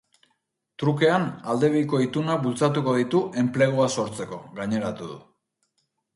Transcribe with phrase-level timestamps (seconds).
[0.83, 5.21] Trukean aldebiko itunak bultzatuko ditu enplegua sortzeko, gaineratu du.